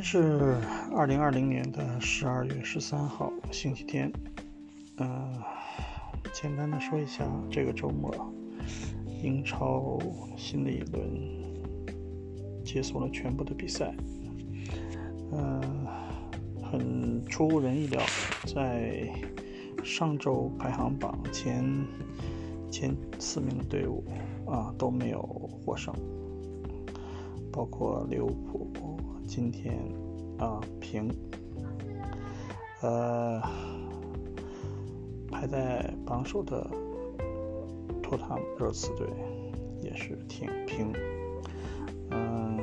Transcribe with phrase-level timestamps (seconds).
[0.00, 0.56] 天是
[0.96, 4.10] 二零二零年的十二月十三号，星期天。
[4.96, 5.34] 嗯，
[6.32, 8.10] 简单的说一下，这个周末
[9.22, 9.98] 英超
[10.38, 13.94] 新的一轮结束了全部的比赛。
[15.32, 15.60] 嗯，
[16.62, 18.00] 很出乎人意料，
[18.46, 19.06] 在
[19.84, 21.62] 上周排行榜前
[22.70, 24.02] 前四名的队伍
[24.46, 25.20] 啊都没有
[25.62, 25.94] 获胜，
[27.52, 28.70] 包括利物浦。
[29.26, 29.78] 今天
[30.38, 31.08] 啊平，
[32.82, 33.40] 呃
[35.30, 36.68] 排在榜首的
[38.02, 39.06] 托塔姆热刺队
[39.80, 40.92] 也是挺平，
[42.10, 42.58] 嗯，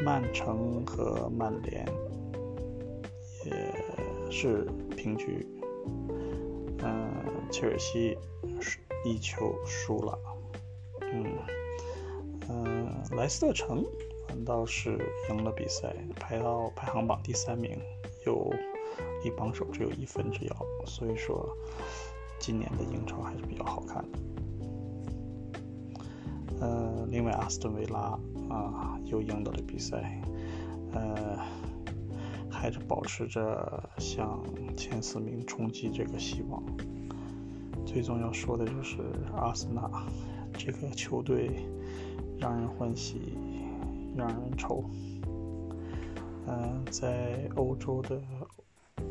[0.00, 1.86] 曼城和曼联
[3.46, 3.74] 也
[4.30, 5.46] 是平局，
[6.82, 7.10] 嗯，
[7.50, 8.18] 切尔西
[9.02, 10.18] 一球输了，
[11.00, 11.24] 嗯，
[13.12, 13.84] 莱斯特城。
[14.26, 17.78] 反倒是赢了比赛，排到排行榜第三名，
[18.26, 18.52] 有
[19.22, 20.56] 离榜首只有一分之遥。
[20.86, 21.56] 所以说，
[22.40, 24.18] 今年的英超还是比较好看的。
[26.60, 30.20] 呃，另外阿斯顿维拉啊又赢得了比赛，
[30.92, 31.38] 呃，
[32.50, 34.42] 还是保持着向
[34.76, 36.60] 前四名冲击这个希望。
[37.86, 38.98] 最重要说的就是
[39.36, 39.88] 阿森纳
[40.58, 41.50] 这个球队
[42.38, 43.36] 让人欢喜。
[44.16, 44.84] 让人愁。
[46.46, 48.22] 嗯，在欧洲的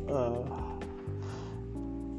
[0.06, 0.42] 呃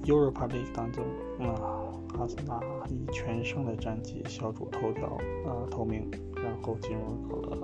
[0.04, 1.04] Europa League 当中，
[1.40, 1.90] 啊，
[2.20, 5.18] 阿森纳以全胜的战绩小组头条
[5.48, 7.58] 呃头名，然后进入到了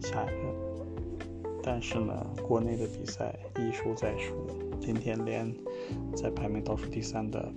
[0.00, 0.42] 下一个。
[1.62, 4.34] 但是呢，国内的比赛一输再输，
[4.80, 5.54] 今天连
[6.16, 7.52] 在排名倒数第三的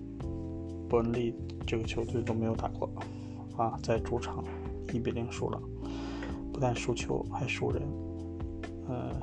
[0.87, 1.33] 伯恩利
[1.65, 2.87] 这个球队都没有打过，
[3.57, 4.43] 啊，在主场
[4.93, 5.61] 一比零输了。
[6.53, 7.81] 不但输球还输人，
[8.87, 9.15] 呃，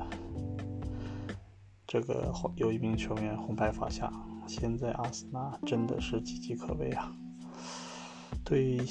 [1.85, 4.11] 这个有一名球员红牌罚下，
[4.47, 7.15] 现在阿森纳真的是岌岌可危啊！
[8.43, 8.81] 对于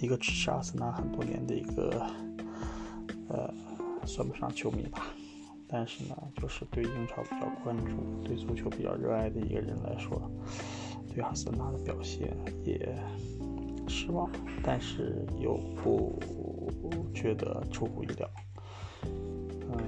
[0.00, 2.06] 一个支持阿森纳很多年的一个，
[3.28, 3.52] 呃，
[4.06, 5.06] 算不上球迷吧，
[5.68, 10.18] 但是呢，就是对英超比较关注、对足球比较热爱的一个人来说，
[11.12, 12.98] 对阿森纳的表现也
[13.94, 14.28] 失望，
[14.62, 16.18] 但是又不。
[17.14, 18.28] 觉得出乎意料，
[19.02, 19.78] 嗯，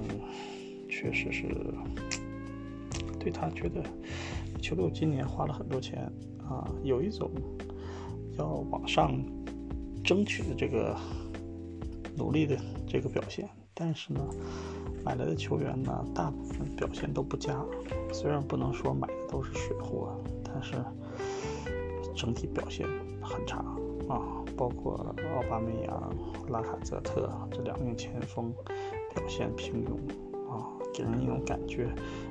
[0.89, 1.45] 确实是
[3.19, 3.83] 对他觉得
[4.61, 6.11] 球队今年花了很多钱
[6.49, 7.29] 啊，有一种
[8.39, 9.13] 要往上
[10.03, 10.97] 争取的这个
[12.15, 12.57] 努力的
[12.87, 14.25] 这个表现，但是呢，
[15.03, 17.63] 买来的球员呢，大部分表现都不佳，
[18.13, 20.73] 虽然不能说买的都是水货，但是
[22.15, 22.87] 整体表现
[23.21, 23.63] 很差。
[24.07, 26.13] 啊，包括奥巴梅扬、
[26.49, 28.53] 拉卡泽特这两名前锋
[29.13, 29.95] 表现平庸
[30.49, 31.89] 啊，给人一种感觉，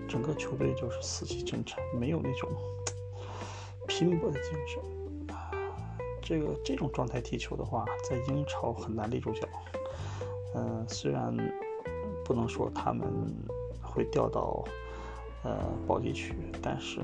[0.08, 2.48] 整个球队就是死气沉沉，没有那种
[3.86, 5.50] 拼搏的精神啊。
[6.22, 9.46] 这个这种状态踢球的话，在英超很难立住脚。
[10.54, 11.36] 嗯，虽然
[12.24, 13.06] 不能说他们
[13.82, 14.64] 会掉到
[15.42, 17.00] 呃保级区，但是。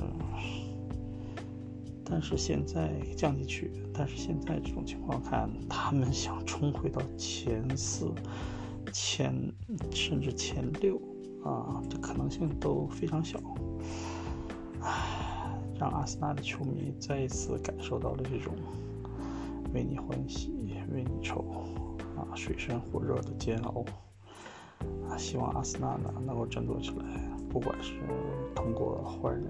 [2.04, 8.12] 但是现在降级区，但是现在这种情况看，他们想冲回到前四、
[8.92, 9.34] 前
[9.90, 11.00] 甚至前六
[11.44, 13.38] 啊，这可能性都非常小。
[14.80, 18.52] 唉，让阿森纳的球迷再一次感受到了这种
[19.72, 21.44] 为你欢喜、为你愁
[22.16, 23.84] 啊，水深火热的煎熬
[25.08, 25.16] 啊！
[25.16, 27.04] 希望阿森纳呢能够振作起来，
[27.48, 27.94] 不管是
[28.54, 29.48] 通过换人。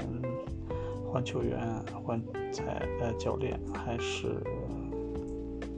[1.12, 1.60] 换球员、
[2.02, 2.18] 换
[2.50, 4.42] 裁呃教练还是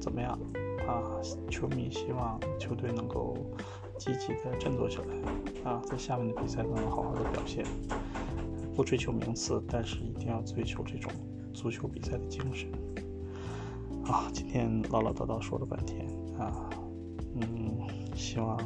[0.00, 0.38] 怎么样
[0.86, 1.02] 啊？
[1.50, 3.36] 球迷希望球队能够
[3.98, 7.64] 积极的振作起来啊，在下面的比赛能好好的表现。
[8.76, 11.10] 不追求名次，但是一定要追求这种
[11.52, 12.70] 足球比赛的精神。
[14.04, 16.06] 啊，今天唠唠叨叨说了半天
[16.38, 16.70] 啊，
[17.34, 18.56] 嗯，希望。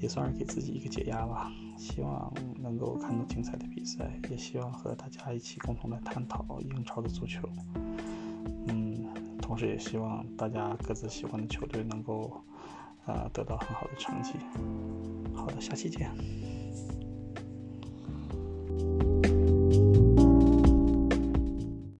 [0.00, 7.48] 也算是给自己一个解压吧，希望能够看到精彩的比赛，也希望和大家一起共同来探讨英超的足球。
[8.68, 9.06] 嗯，
[9.40, 12.42] 同时也希望大家各自喜欢的球队能够，
[13.06, 14.34] 呃，得到很好的成绩。
[15.34, 16.10] 好的，下期见。